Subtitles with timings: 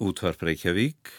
[0.00, 1.10] Útvarp Reykjavík,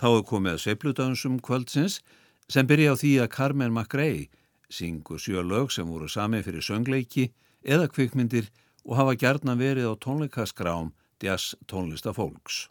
[0.00, 2.00] þá er komið að sveipludansum kvöldsins
[2.48, 4.28] sem byrja á því að Carmen McRae
[4.72, 7.30] syngur sjö lög sem voru sami fyrir söngleiki
[7.62, 8.50] eða kvikmyndir
[8.84, 10.92] og hafa gerðna verið á tónleikaskrám
[11.22, 12.68] jazz tónlistafólks.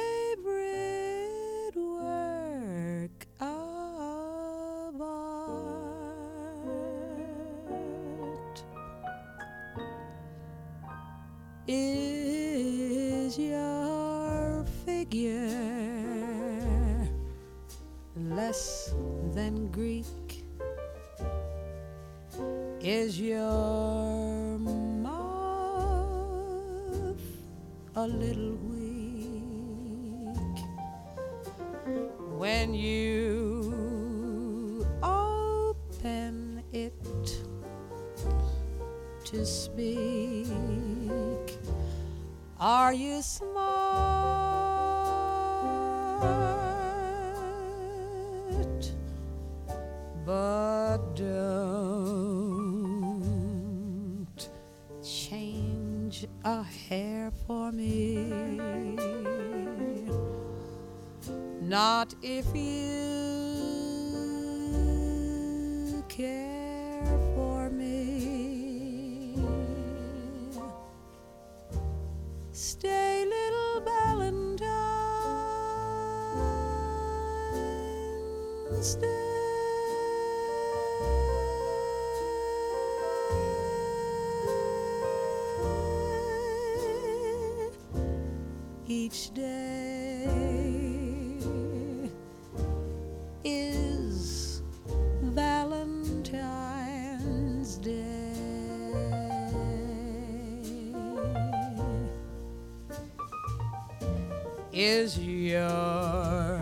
[104.84, 106.58] Is your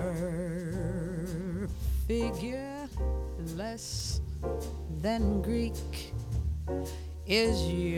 [2.06, 2.86] figure
[3.56, 4.20] less
[5.00, 6.12] than Greek?
[7.26, 7.89] Is your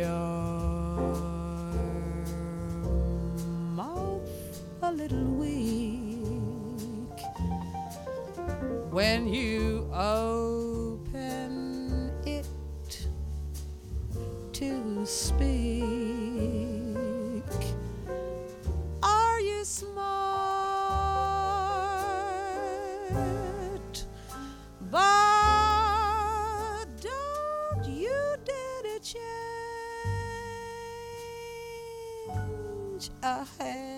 [33.03, 33.92] change a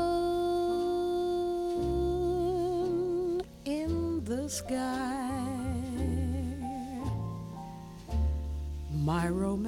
[3.65, 5.29] in the sky.
[8.91, 9.67] My romance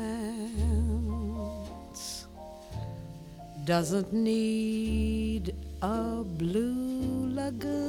[3.66, 7.89] doesn't need a blue lagoon.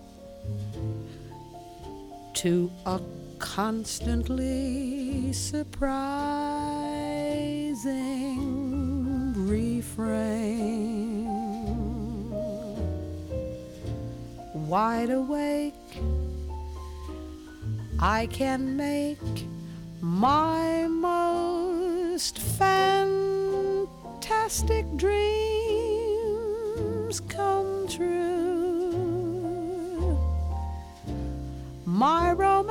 [2.34, 3.02] to a
[3.38, 6.31] constantly surprising
[18.22, 19.18] I can make
[20.00, 23.88] my most fantastic
[24.96, 25.20] dreams
[27.22, 29.00] come true.
[31.84, 32.62] My romance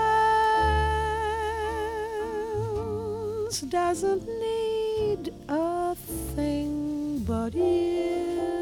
[3.62, 5.96] doesn't need a
[6.36, 8.59] thing but you.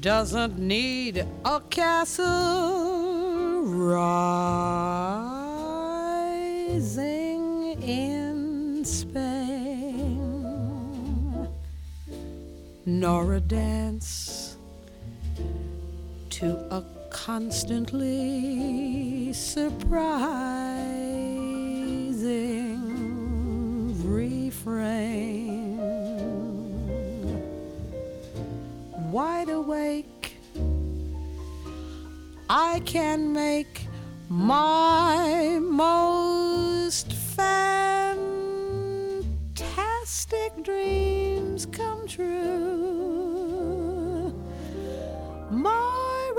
[0.00, 5.42] Doesn't need a castle rising
[7.82, 10.16] in Spain,
[12.86, 14.56] nor a dance
[16.30, 20.69] to a constantly surprising
[29.20, 30.32] Wide awake,
[32.48, 33.86] I can make
[34.30, 38.22] my most fantastic
[40.62, 43.12] dreams come true.
[45.50, 46.32] My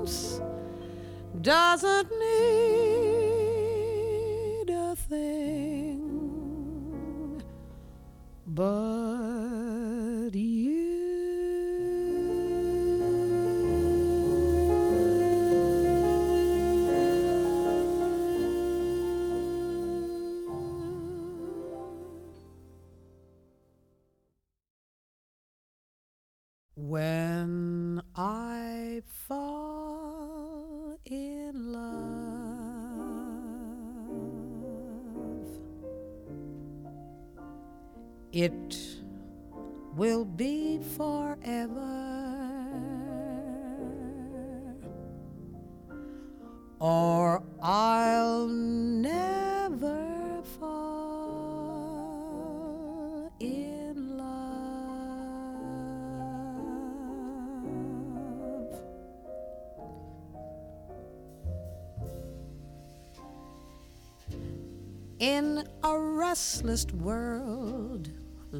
[0.00, 0.40] romance
[1.42, 2.08] doesn't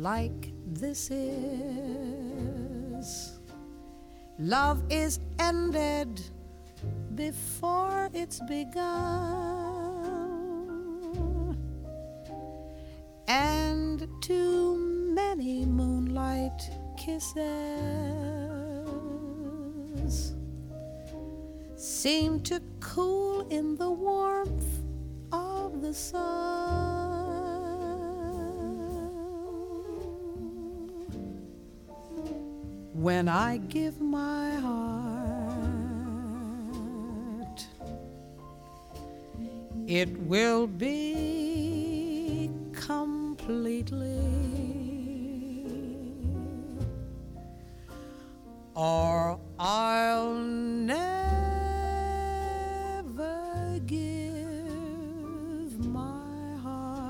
[0.02, 1.38] like this is,
[4.36, 6.20] love is ended
[7.14, 8.82] before it's begun.
[13.28, 14.76] And too
[15.14, 16.68] many moonlight
[16.98, 17.36] kisses
[21.76, 24.80] seem to cool in the warmth
[25.30, 26.61] of the sun.
[33.02, 34.86] When I give my heart,
[39.88, 44.22] it will be completely
[48.76, 51.00] or I'll never
[53.84, 57.02] give my heart.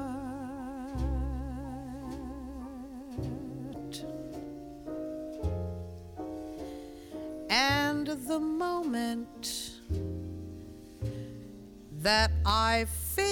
[8.13, 9.73] And the moment
[12.03, 12.85] that I
[13.17, 13.25] feel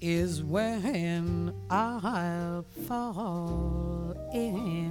[0.00, 4.87] is when I'll fall in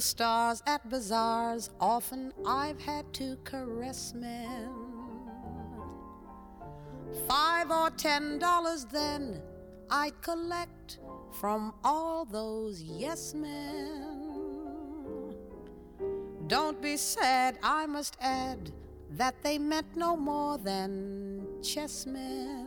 [0.00, 4.70] stars at bazaars, often I've had to caress men.
[7.28, 9.42] Five or ten dollars then
[9.90, 10.98] I'd collect
[11.40, 14.20] from all those yes men.
[16.46, 18.72] Don't be sad, I must add
[19.10, 22.66] that they meant no more than chessmen.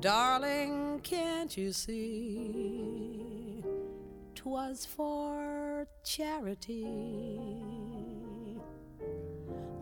[0.00, 2.75] Darling, can't you see?
[4.46, 6.86] 'Twas for charity.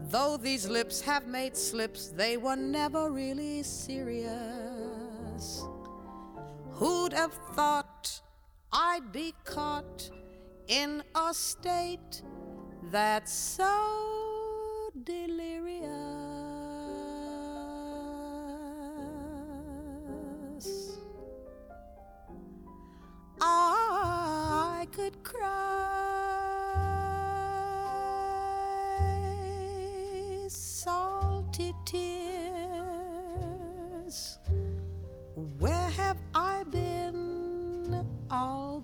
[0.09, 4.33] Though these lips have made slips, they were never really serious.
[6.73, 8.23] Who'd have thought
[8.73, 10.11] I'd be caught
[10.67, 12.23] in a state
[12.91, 15.34] that's so delirious?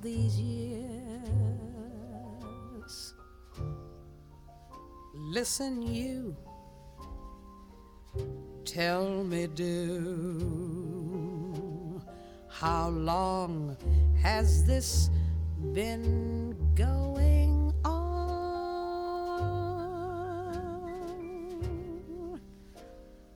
[0.01, 0.91] These years?
[5.15, 6.37] Listen, you.
[8.65, 10.41] Tell me, do
[12.49, 13.77] how long
[14.21, 15.11] has this
[15.73, 18.01] been going on?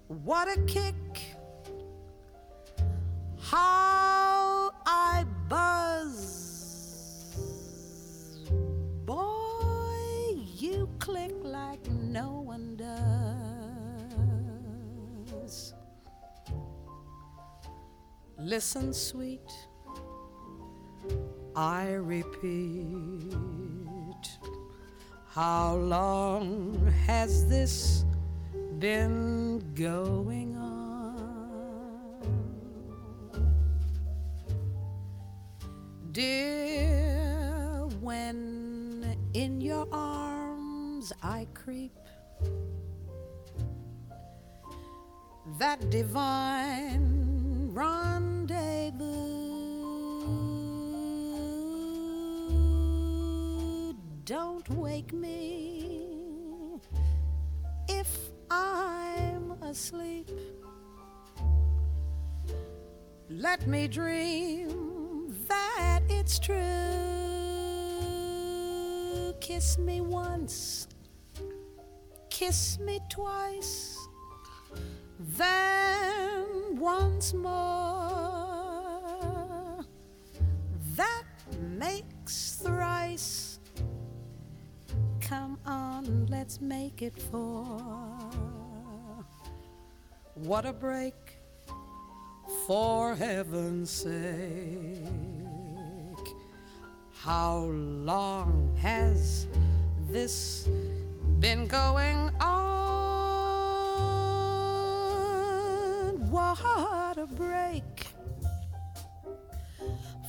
[0.09, 0.95] What a kick!
[18.45, 19.51] Listen, sweet,
[21.57, 23.33] I repeat.
[25.31, 28.05] How long has this
[28.79, 31.33] been going on?
[36.13, 41.97] Dear, when in your arms I creep,
[45.59, 47.25] that divine
[54.25, 56.81] Don't wake me
[57.89, 58.09] if
[58.51, 60.31] I'm asleep.
[63.31, 66.55] Let me dream that it's true.
[69.41, 70.89] Kiss me once,
[72.31, 73.99] kiss me twice,
[75.19, 78.14] then once more.
[81.79, 83.59] Makes thrice.
[85.21, 87.65] Come on, let's make it four.
[90.35, 91.15] What a break
[92.67, 94.99] for heaven's sake.
[97.13, 99.47] How long has
[100.11, 100.69] this
[101.41, 102.65] been going on?
[106.31, 108.15] What a break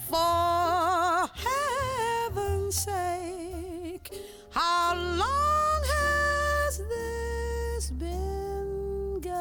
[0.10, 4.12] for heaven's sake.
[4.52, 9.34] How long has this been going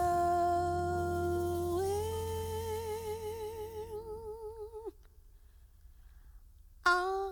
[6.86, 7.23] on?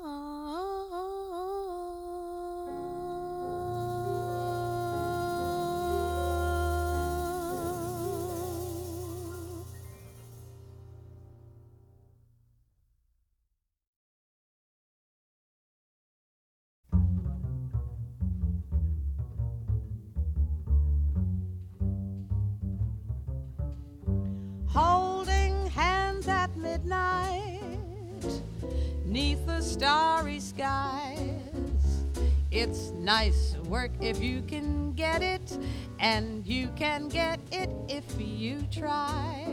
[29.72, 32.04] Starry skies.
[32.50, 35.56] It's nice work if you can get it,
[35.98, 39.48] and you can get it if you try.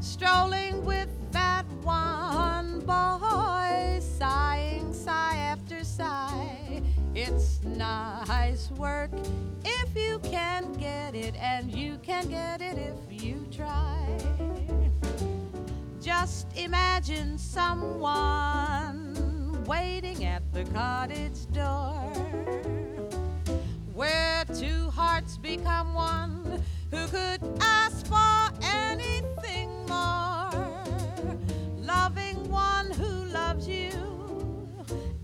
[0.00, 6.82] Strolling with that one boy, sighing sigh after sigh.
[7.14, 9.10] It's nice work
[9.64, 14.27] if you can get it, and you can get it if you try.
[16.20, 19.14] Just imagine someone
[19.66, 22.10] waiting at the cottage door
[23.94, 30.50] where two hearts become one who could ask for anything more.
[31.78, 33.92] Loving one who loves you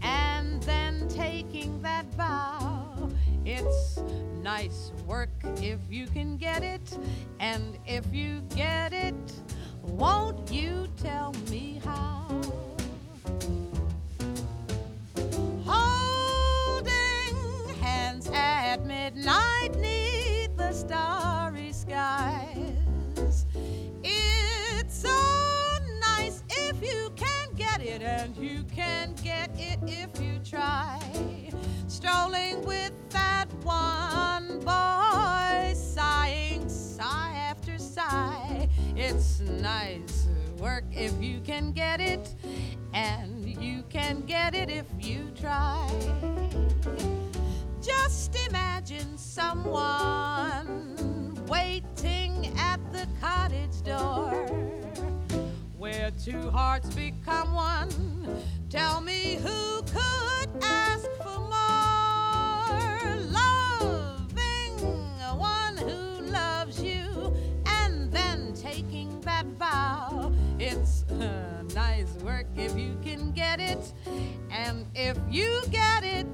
[0.00, 3.10] and then taking that vow.
[3.44, 3.98] It's
[4.44, 6.96] nice work if you can get it,
[7.40, 9.14] and if you get it,
[9.86, 12.26] won't you tell me how?
[15.64, 17.36] Holding
[17.80, 23.46] hands at midnight neath the starry skies.
[24.02, 25.16] It's so
[26.00, 31.00] nice if you can get it, and you can get it if you try.
[31.88, 35.03] Strolling with that one boy,
[39.64, 42.34] nice work if you can get it,
[42.92, 45.88] and you can get it if you try.
[47.80, 50.66] Just imagine someone
[51.48, 54.32] waiting at the cottage door
[55.78, 57.88] where two hearts become one.
[58.68, 61.53] Tell me who could ask for more?
[72.56, 73.92] If you can get it,
[74.50, 76.26] and if you get it,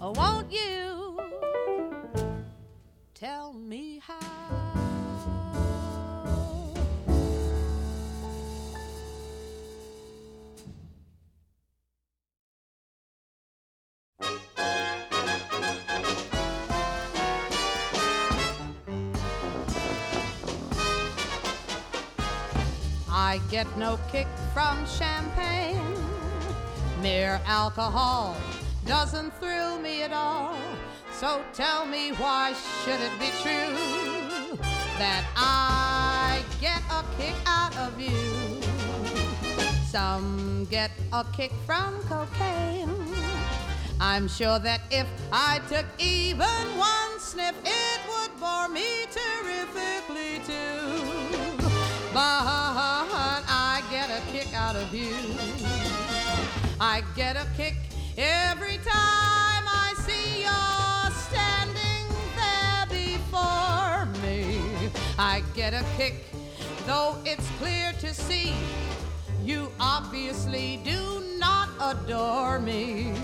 [0.00, 1.20] won't you
[3.14, 4.79] tell me how?
[23.30, 25.94] I get no kick from champagne.
[27.00, 28.36] Mere alcohol
[28.84, 30.56] doesn't thrill me at all.
[31.12, 34.58] So tell me why should it be true
[34.98, 38.60] that I get a kick out of you?
[39.86, 43.14] Some get a kick from cocaine.
[44.00, 51.19] I'm sure that if I took even one sniff, it would bore me terrifically too.
[52.12, 55.14] But I get a kick out of you.
[56.80, 57.76] I get a kick
[58.18, 64.58] every time I see you're standing there before me.
[65.18, 66.24] I get a kick,
[66.84, 68.54] though it's clear to see
[69.44, 73.14] you obviously do not adore me.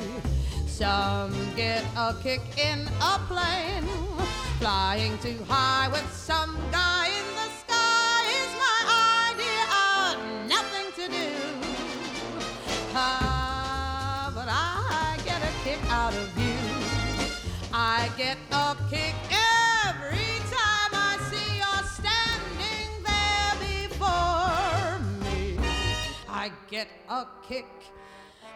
[0.69, 3.89] Some get a kick in a plane,
[4.61, 7.66] flying too high with some guy in the sky
[11.07, 11.31] to do.
[12.95, 16.57] Ah, but I get a kick out of you.
[17.73, 19.15] I get a kick
[19.85, 25.59] every time I see you're standing there before me.
[26.29, 27.67] I get a kick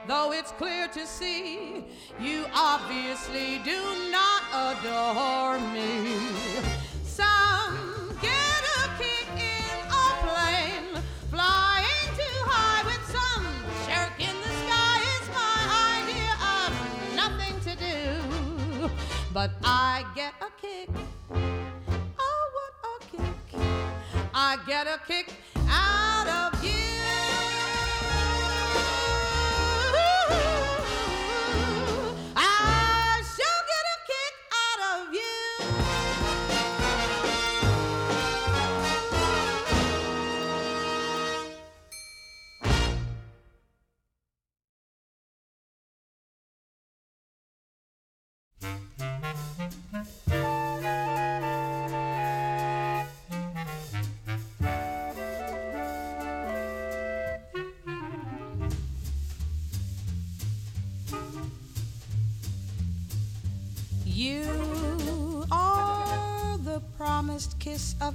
[0.08, 1.84] though it's clear to see
[2.18, 6.10] you obviously do not adore me.
[24.70, 25.39] Get a kick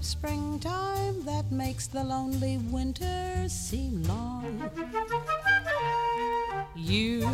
[0.05, 4.69] springtime that makes the lonely winter seem long.
[6.75, 7.27] You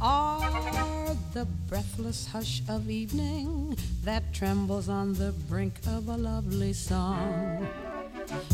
[0.00, 7.68] are the breathless hush of evening that trembles on the brink of a lovely song.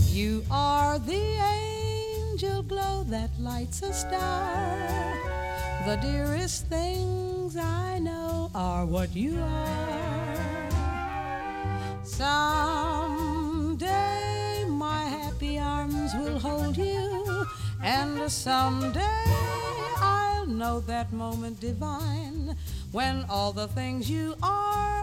[0.09, 1.27] You are the
[2.33, 4.77] angel glow that lights a star.
[5.87, 10.19] The dearest things I know are what you are.
[12.03, 13.08] Someday
[17.89, 19.25] and someday
[19.97, 22.55] I'll know that moment divine
[22.93, 24.98] when all the things you are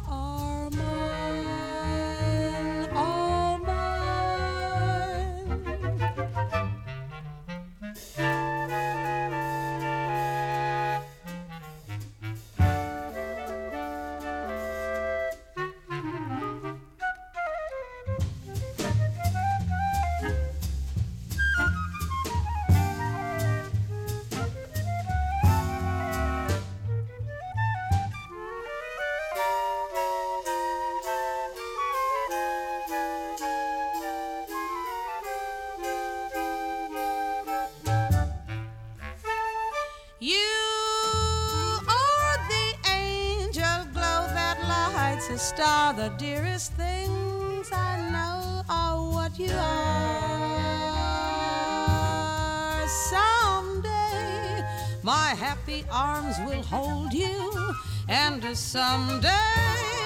[56.16, 57.76] arms will hold you,
[58.08, 59.30] and someday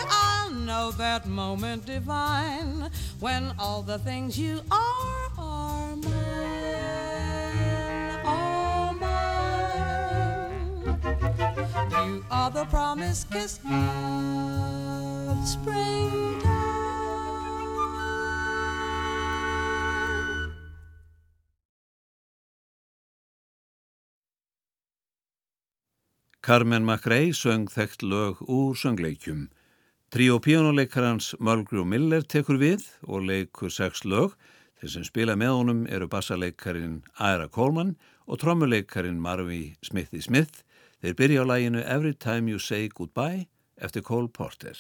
[0.10, 6.16] I'll know that moment divine when all the things you are are mine,
[8.26, 9.80] all mine.
[11.92, 16.69] You are the promised kiss of springtime.
[26.50, 29.44] Carmen McRae söng þekkt lög úr söngleikjum.
[30.10, 34.34] Tríó píjónuleikarans Mulgrew Miller tekur við og leikur sex lög.
[34.82, 37.94] Þeir sem spila með honum eru bassaleikarin Ira Coleman
[38.26, 40.66] og trommuleikarin Marvi Smithy Smith.
[41.06, 43.46] Þeir byrja á læginu Every Time You Say Goodbye
[43.78, 44.74] eftir Cole Porter.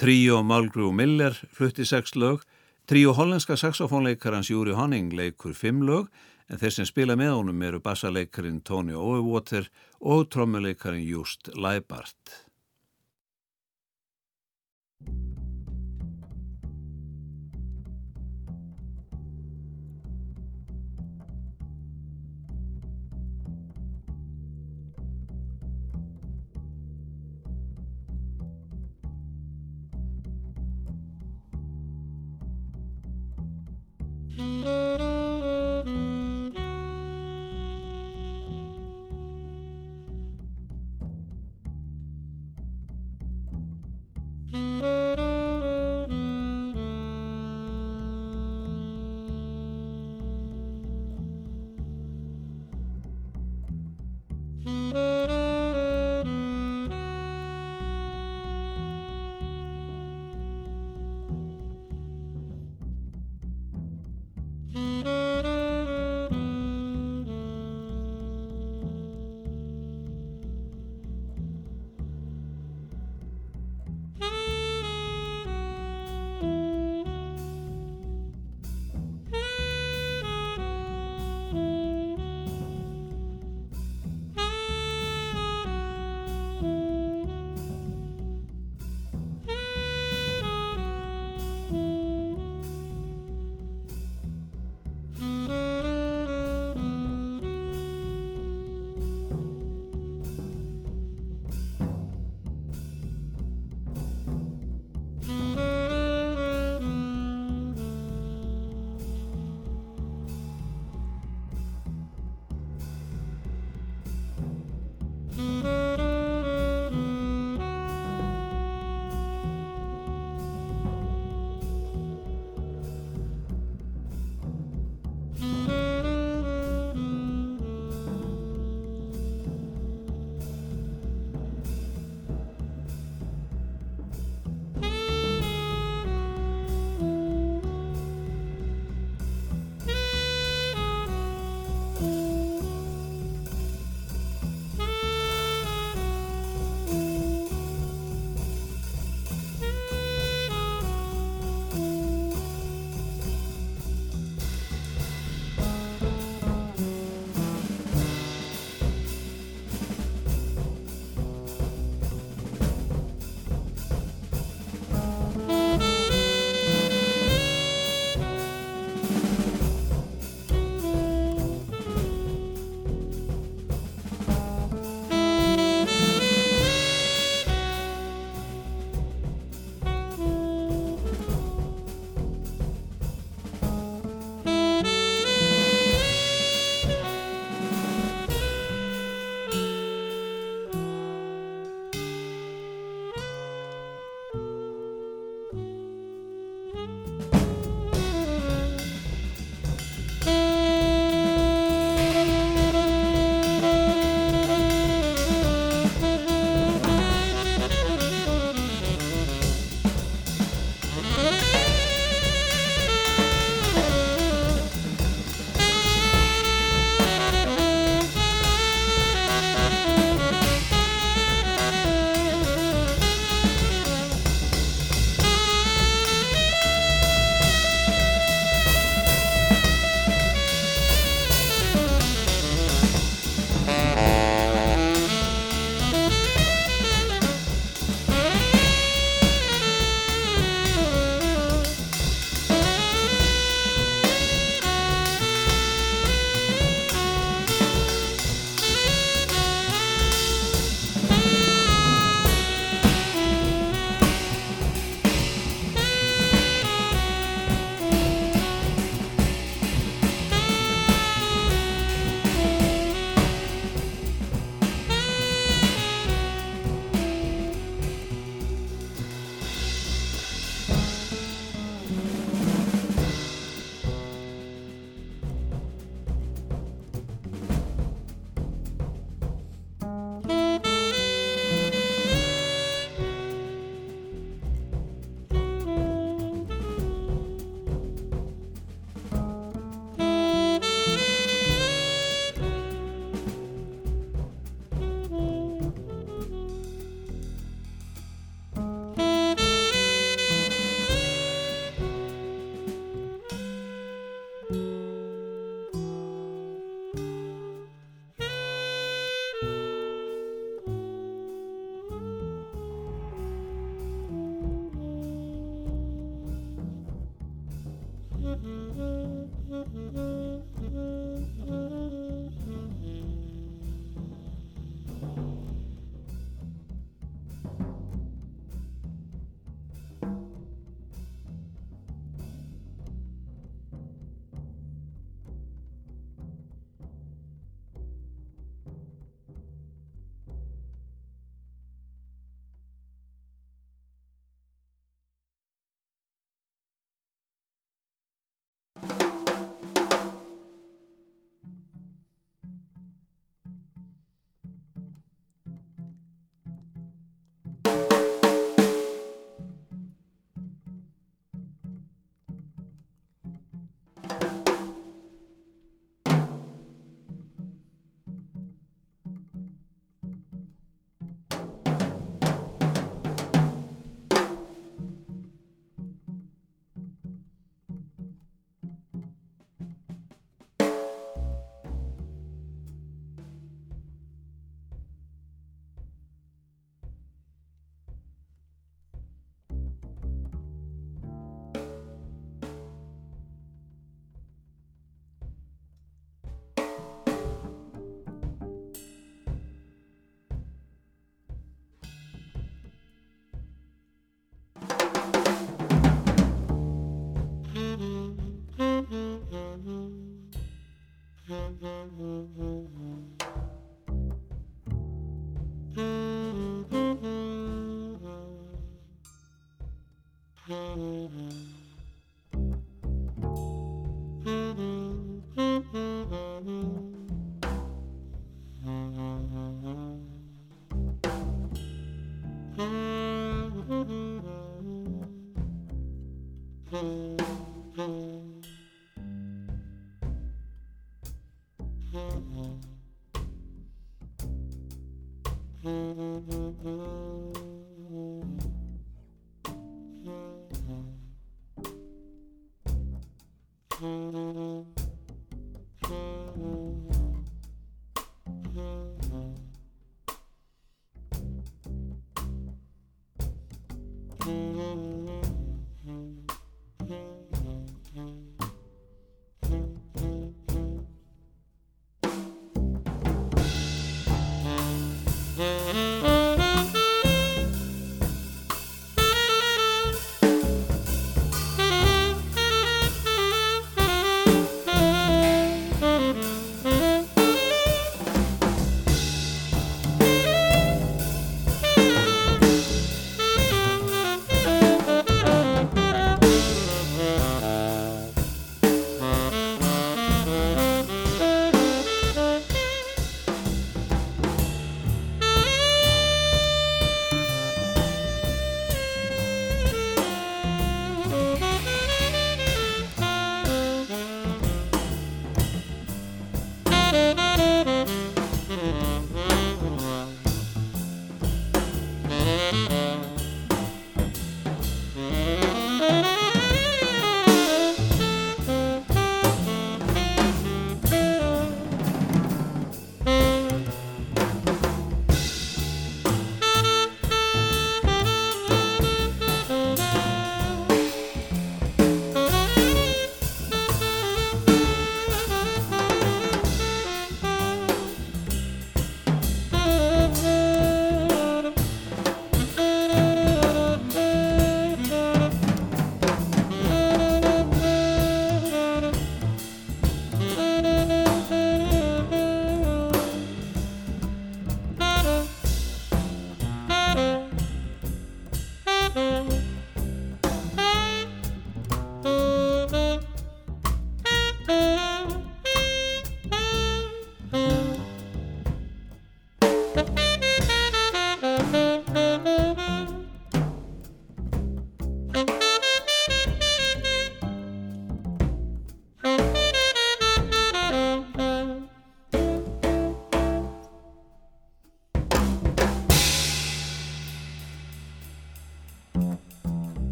[0.00, 2.40] Tríó Malgrú Miller flutti sex lög,
[2.88, 6.06] tríó hollenska saxofónleikarans Júri Honning leikur fimm lög
[6.48, 9.68] en þeir sem spila með honum eru bassaleikarin Tony Overwater
[10.00, 12.48] og trommuleikarin Just Leibart.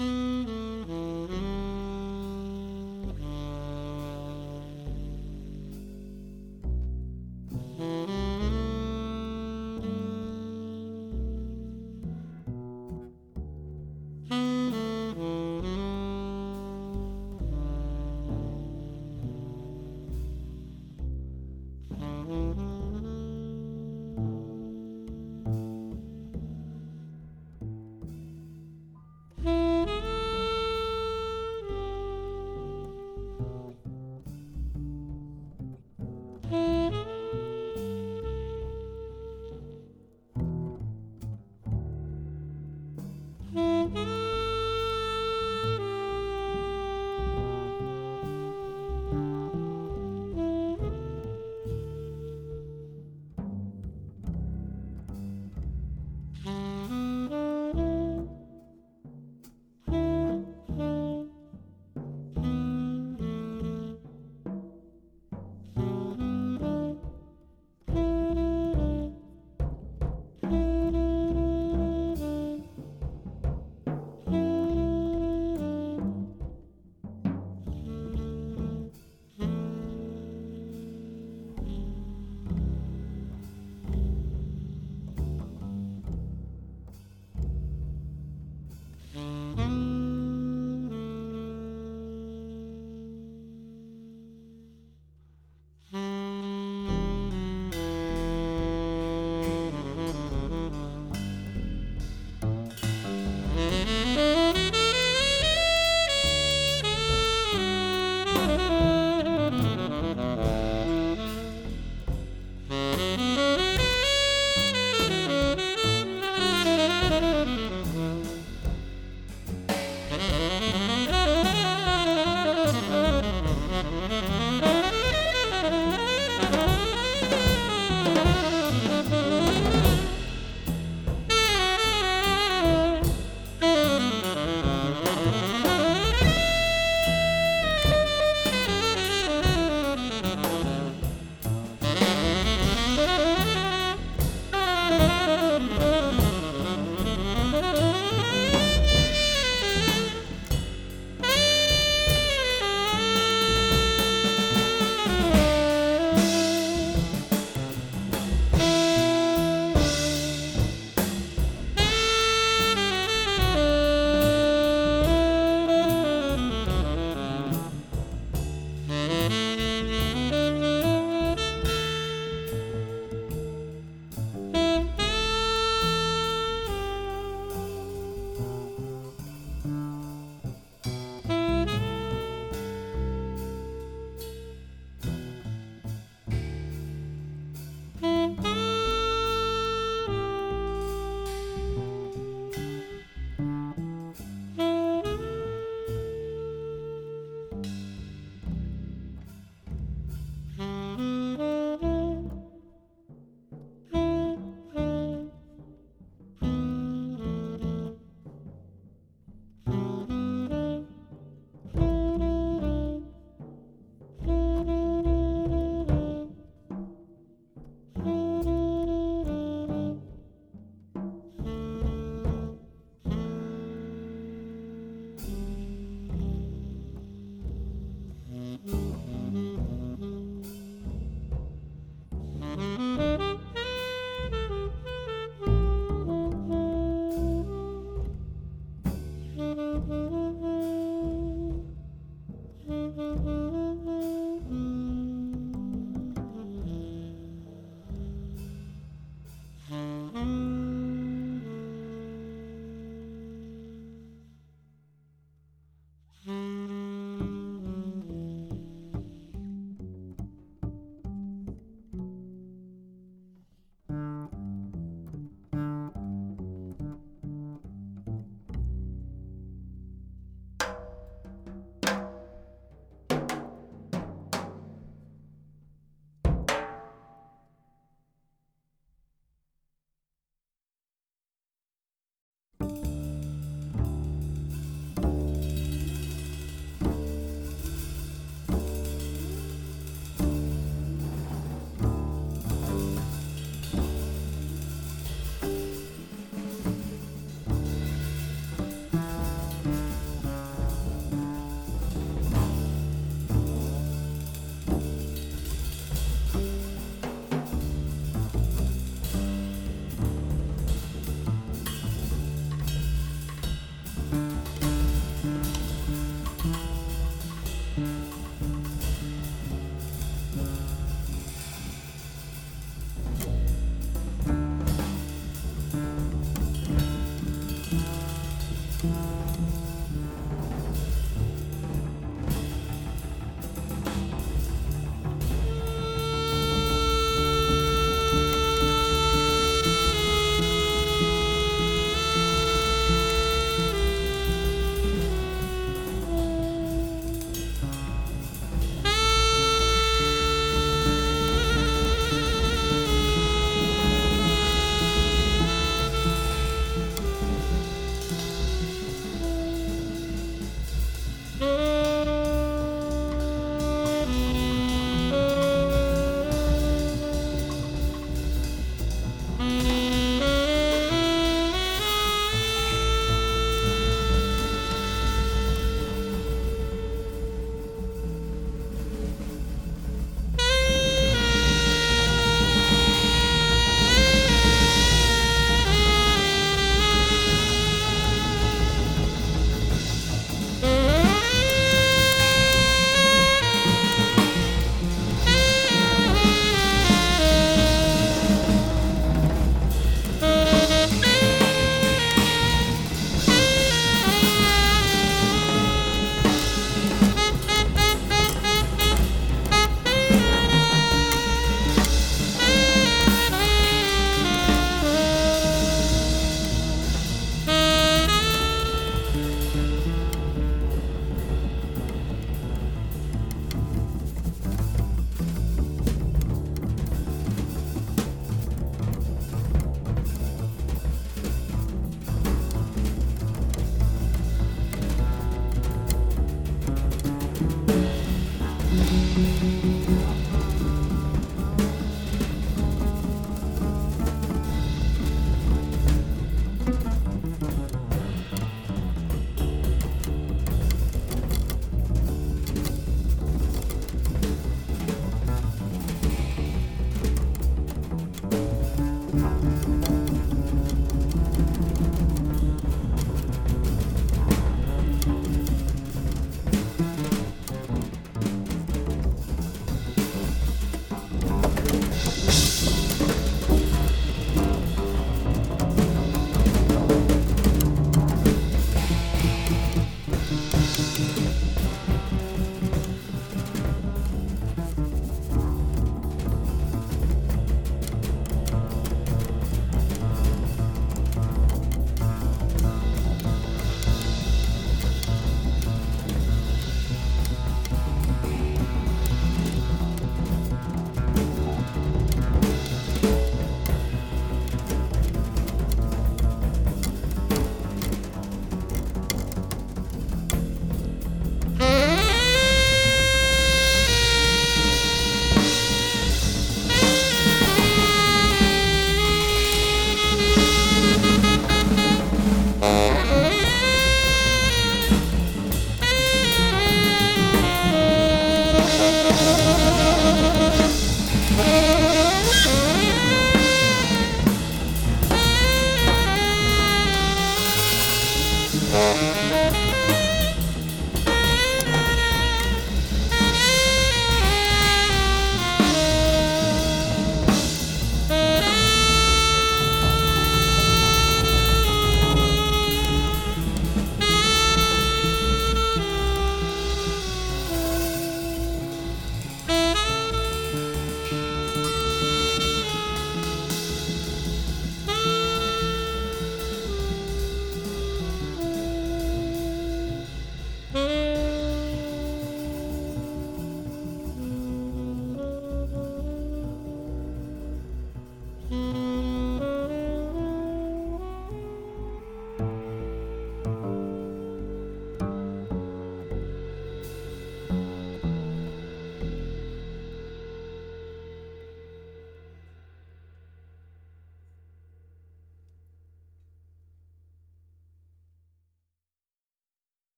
[0.00, 0.39] Mm-hmm.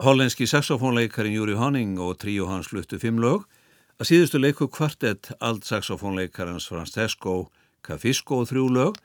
[0.00, 3.42] Hollenski saxofónleikarin Júri Honning og tríu hans fluttu fimm lög.
[4.00, 7.50] Að síðustu leiku kvartett alt saxofónleikarans Francesco
[7.84, 8.96] Cafisco og þrjú lög.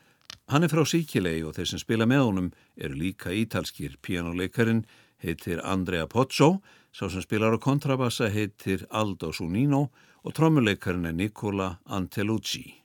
[0.48, 2.48] Hann er frá Síkilei og þeir sem spila með honum
[2.80, 4.00] eru líka ítalskir.
[4.00, 4.86] Pianoleikarin
[5.20, 6.62] heitir Andrea Pozzo,
[6.96, 9.90] sá sem spilar á kontrabassa heitir Aldo Sunino
[10.24, 12.85] og trommuleikarin er Nicola Antelucci.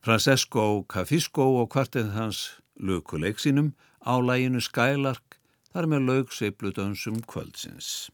[0.00, 2.38] Francesco Cafisco og kvartið hans
[2.80, 5.36] lökuleik sínum á læginu Skylark
[5.74, 8.08] þar með lög seifludönsum kvöldsins.